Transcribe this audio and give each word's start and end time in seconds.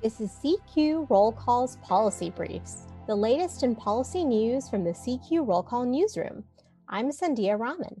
This 0.00 0.20
is 0.20 0.30
CQ 0.30 1.10
Roll 1.10 1.32
Call's 1.32 1.74
Policy 1.78 2.30
Briefs, 2.30 2.86
the 3.08 3.16
latest 3.16 3.64
in 3.64 3.74
policy 3.74 4.24
news 4.24 4.68
from 4.68 4.84
the 4.84 4.92
CQ 4.92 5.44
Roll 5.44 5.64
Call 5.64 5.84
newsroom. 5.84 6.44
I'm 6.88 7.10
Sandhya 7.10 7.58
Raman. 7.58 8.00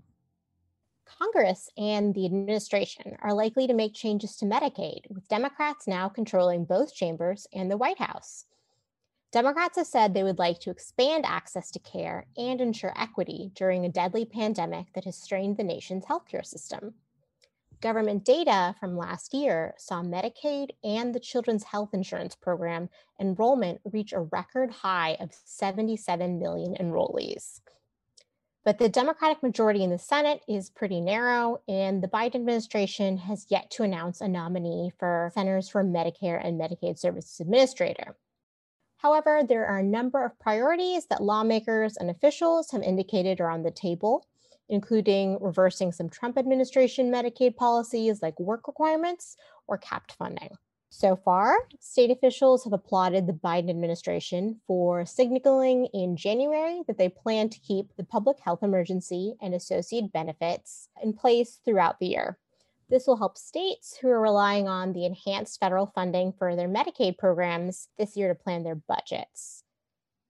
Congress 1.04 1.68
and 1.76 2.14
the 2.14 2.24
administration 2.24 3.16
are 3.20 3.34
likely 3.34 3.66
to 3.66 3.74
make 3.74 3.94
changes 3.94 4.36
to 4.36 4.44
Medicaid, 4.44 5.10
with 5.10 5.26
Democrats 5.26 5.88
now 5.88 6.08
controlling 6.08 6.64
both 6.64 6.94
chambers 6.94 7.48
and 7.52 7.68
the 7.68 7.76
White 7.76 7.98
House. 7.98 8.44
Democrats 9.32 9.76
have 9.76 9.88
said 9.88 10.14
they 10.14 10.22
would 10.22 10.38
like 10.38 10.60
to 10.60 10.70
expand 10.70 11.26
access 11.26 11.68
to 11.72 11.80
care 11.80 12.26
and 12.36 12.60
ensure 12.60 12.92
equity 12.96 13.50
during 13.56 13.84
a 13.84 13.90
deadly 13.90 14.24
pandemic 14.24 14.86
that 14.94 15.04
has 15.04 15.16
strained 15.16 15.56
the 15.56 15.64
nation's 15.64 16.04
healthcare 16.04 16.46
system. 16.46 16.94
Government 17.80 18.24
data 18.24 18.74
from 18.80 18.96
last 18.96 19.32
year 19.32 19.74
saw 19.78 20.02
Medicaid 20.02 20.70
and 20.82 21.14
the 21.14 21.20
Children's 21.20 21.62
Health 21.62 21.90
Insurance 21.92 22.34
Program 22.34 22.88
enrollment 23.20 23.80
reach 23.84 24.12
a 24.12 24.20
record 24.20 24.72
high 24.72 25.16
of 25.20 25.30
77 25.44 26.40
million 26.40 26.74
enrollees. 26.74 27.60
But 28.64 28.78
the 28.78 28.88
Democratic 28.88 29.44
majority 29.44 29.84
in 29.84 29.90
the 29.90 29.98
Senate 29.98 30.42
is 30.48 30.70
pretty 30.70 31.00
narrow, 31.00 31.60
and 31.68 32.02
the 32.02 32.08
Biden 32.08 32.34
administration 32.34 33.16
has 33.18 33.46
yet 33.48 33.70
to 33.70 33.84
announce 33.84 34.20
a 34.20 34.26
nominee 34.26 34.92
for 34.98 35.30
Centers 35.32 35.68
for 35.68 35.84
Medicare 35.84 36.44
and 36.44 36.60
Medicaid 36.60 36.98
Services 36.98 37.38
Administrator. 37.38 38.16
However, 38.96 39.42
there 39.48 39.66
are 39.66 39.78
a 39.78 39.84
number 39.84 40.24
of 40.24 40.36
priorities 40.40 41.06
that 41.06 41.22
lawmakers 41.22 41.96
and 41.96 42.10
officials 42.10 42.72
have 42.72 42.82
indicated 42.82 43.40
are 43.40 43.48
on 43.48 43.62
the 43.62 43.70
table 43.70 44.26
including 44.68 45.38
reversing 45.40 45.92
some 45.92 46.08
Trump 46.08 46.38
administration 46.38 47.10
Medicaid 47.10 47.56
policies 47.56 48.22
like 48.22 48.38
work 48.38 48.66
requirements 48.66 49.36
or 49.66 49.78
capped 49.78 50.12
funding. 50.12 50.50
So 50.90 51.16
far, 51.16 51.54
state 51.80 52.10
officials 52.10 52.64
have 52.64 52.72
applauded 52.72 53.26
the 53.26 53.34
Biden 53.34 53.68
administration 53.68 54.60
for 54.66 55.04
signaling 55.04 55.86
in 55.92 56.16
January 56.16 56.82
that 56.86 56.96
they 56.96 57.10
plan 57.10 57.50
to 57.50 57.60
keep 57.60 57.94
the 57.96 58.04
public 58.04 58.38
health 58.40 58.62
emergency 58.62 59.34
and 59.42 59.54
associated 59.54 60.12
benefits 60.12 60.88
in 61.02 61.12
place 61.12 61.60
throughout 61.64 61.98
the 62.00 62.06
year. 62.06 62.38
This 62.88 63.06
will 63.06 63.18
help 63.18 63.36
states 63.36 63.98
who 64.00 64.08
are 64.08 64.20
relying 64.20 64.66
on 64.66 64.94
the 64.94 65.04
enhanced 65.04 65.60
federal 65.60 65.86
funding 65.94 66.32
for 66.32 66.56
their 66.56 66.68
Medicaid 66.68 67.18
programs 67.18 67.88
this 67.98 68.16
year 68.16 68.28
to 68.28 68.34
plan 68.34 68.64
their 68.64 68.76
budgets. 68.76 69.62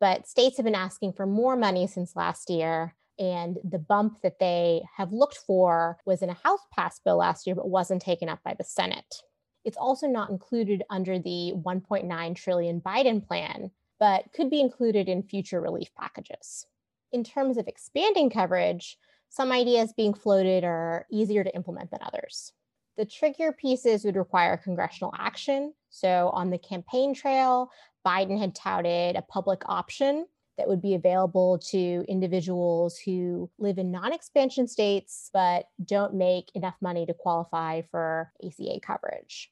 But 0.01 0.27
states 0.27 0.57
have 0.57 0.65
been 0.65 0.75
asking 0.75 1.13
for 1.13 1.27
more 1.27 1.55
money 1.55 1.87
since 1.87 2.17
last 2.17 2.51
year, 2.51 2.97
and 3.19 3.59
the 3.65 3.79
bump 3.79 4.21
that 4.23 4.39
they 4.39 4.83
have 4.97 5.13
looked 5.13 5.39
for 5.39 5.99
was 6.05 6.23
in 6.23 6.31
a 6.31 6.35
House 6.45 6.61
passed 6.75 7.05
bill 7.05 7.17
last 7.17 7.47
year, 7.47 7.57
but 7.57 7.69
wasn't 7.69 8.03
taken 8.03 8.29
up 8.29 8.41
by 8.45 8.55
the 8.55 8.65
Senate. 8.65 9.23
It's 9.65 9.77
also 9.77 10.07
not 10.07 10.31
included 10.31 10.85
under 10.89 11.19
the 11.19 11.53
1.9 11.55 12.37
trillion 12.37 12.81
Biden 12.81 13.27
plan, 13.27 13.71
but 13.99 14.25
could 14.33 14.51
be 14.51 14.61
included 14.61 15.09
in 15.09 15.23
future 15.23 15.61
relief 15.61 15.89
packages. 15.97 16.67
In 17.13 17.25
terms 17.25 17.59
of 17.59 17.67
expanding 17.67 18.31
coverage, 18.31 18.99
some 19.29 19.53
ideas 19.53 19.93
being 19.97 20.15
floated 20.15 20.65
are 20.65 21.07
easier 21.11 21.45
to 21.45 21.55
implement 21.55 21.91
than 21.91 22.01
others. 22.03 22.53
The 22.97 23.05
trickier 23.05 23.53
pieces 23.53 24.05
would 24.05 24.17
require 24.17 24.57
congressional 24.57 25.13
action. 25.19 25.75
So, 25.91 26.31
on 26.33 26.51
the 26.51 26.59
campaign 26.59 27.15
trail, 27.15 27.71
Biden 28.07 28.39
had 28.39 28.55
touted 28.55 29.17
a 29.17 29.23
public 29.23 29.63
option 29.67 30.27
that 30.59 30.69
would 30.69 30.83
be 30.83 30.95
available 30.95 31.59
to 31.71 32.05
individuals 32.09 32.99
who 32.99 33.51
live 33.59 33.79
in 33.79 33.91
non 33.91 34.13
expansion 34.13 34.69
states 34.69 35.31
but 35.33 35.69
don't 35.85 36.15
make 36.15 36.51
enough 36.55 36.77
money 36.81 37.07
to 37.07 37.15
qualify 37.15 37.83
for 37.91 38.33
ACA 38.45 38.81
coverage. 38.83 39.51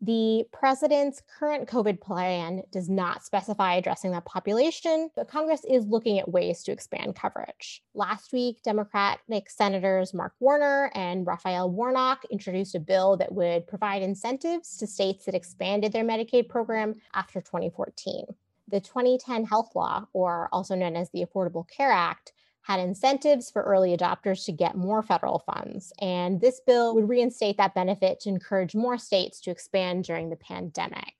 The 0.00 0.44
president's 0.52 1.22
current 1.38 1.66
COVID 1.66 1.98
plan 1.98 2.62
does 2.70 2.90
not 2.90 3.24
specify 3.24 3.76
addressing 3.76 4.10
that 4.10 4.26
population, 4.26 5.08
but 5.16 5.28
Congress 5.28 5.64
is 5.66 5.86
looking 5.86 6.18
at 6.18 6.30
ways 6.30 6.62
to 6.64 6.72
expand 6.72 7.16
coverage. 7.16 7.82
Last 7.94 8.32
week, 8.32 8.62
Democratic 8.62 9.48
Senators 9.48 10.12
Mark 10.12 10.34
Warner 10.40 10.90
and 10.94 11.26
Raphael 11.26 11.70
Warnock 11.70 12.26
introduced 12.30 12.74
a 12.74 12.80
bill 12.80 13.16
that 13.16 13.32
would 13.32 13.66
provide 13.66 14.02
incentives 14.02 14.76
to 14.76 14.86
states 14.86 15.24
that 15.24 15.34
expanded 15.34 15.92
their 15.92 16.04
Medicaid 16.04 16.50
program 16.50 16.96
after 17.14 17.40
2014 17.40 18.26
the 18.68 18.80
2010 18.80 19.44
health 19.44 19.70
law, 19.74 20.06
or 20.12 20.48
also 20.52 20.74
known 20.74 20.96
as 20.96 21.10
the 21.10 21.24
Affordable 21.24 21.68
Care 21.68 21.92
Act, 21.92 22.32
had 22.62 22.80
incentives 22.80 23.50
for 23.50 23.62
early 23.62 23.94
adopters 23.94 24.44
to 24.46 24.52
get 24.52 24.74
more 24.74 25.02
federal 25.02 25.40
funds. 25.40 25.92
And 26.00 26.40
this 26.40 26.62
bill 26.66 26.94
would 26.94 27.08
reinstate 27.08 27.58
that 27.58 27.74
benefit 27.74 28.20
to 28.20 28.30
encourage 28.30 28.74
more 28.74 28.96
states 28.96 29.40
to 29.42 29.50
expand 29.50 30.04
during 30.04 30.30
the 30.30 30.36
pandemic. 30.36 31.12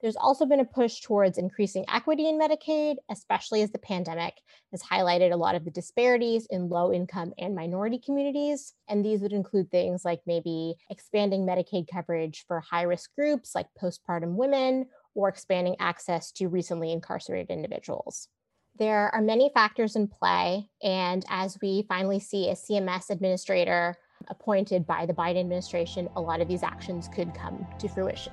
There's 0.00 0.16
also 0.16 0.46
been 0.46 0.60
a 0.60 0.64
push 0.64 1.00
towards 1.00 1.38
increasing 1.38 1.84
equity 1.92 2.28
in 2.28 2.38
Medicaid, 2.38 2.96
especially 3.10 3.62
as 3.62 3.72
the 3.72 3.78
pandemic 3.78 4.34
has 4.70 4.82
highlighted 4.82 5.32
a 5.32 5.36
lot 5.36 5.56
of 5.56 5.64
the 5.64 5.70
disparities 5.70 6.46
in 6.50 6.68
low 6.68 6.92
income 6.92 7.32
and 7.38 7.56
minority 7.56 7.98
communities. 7.98 8.74
And 8.88 9.04
these 9.04 9.22
would 9.22 9.32
include 9.32 9.70
things 9.70 10.04
like 10.04 10.20
maybe 10.26 10.74
expanding 10.90 11.46
Medicaid 11.46 11.86
coverage 11.90 12.44
for 12.46 12.60
high 12.60 12.82
risk 12.82 13.14
groups 13.16 13.54
like 13.54 13.66
postpartum 13.82 14.34
women 14.34 14.86
or 15.16 15.28
expanding 15.28 15.74
access 15.80 16.30
to 16.30 16.46
recently 16.46 16.92
incarcerated 16.92 17.50
individuals. 17.50 18.28
There 18.78 19.12
are 19.14 19.22
many 19.22 19.50
factors 19.54 19.96
in 19.96 20.06
play, 20.06 20.68
and 20.82 21.24
as 21.30 21.56
we 21.62 21.86
finally 21.88 22.20
see 22.20 22.50
a 22.50 22.54
CMS 22.54 23.08
administrator 23.08 23.96
appointed 24.28 24.86
by 24.86 25.06
the 25.06 25.14
Biden 25.14 25.40
administration, 25.40 26.08
a 26.14 26.20
lot 26.20 26.40
of 26.40 26.48
these 26.48 26.62
actions 26.62 27.08
could 27.08 27.34
come 27.34 27.66
to 27.78 27.88
fruition. 27.88 28.32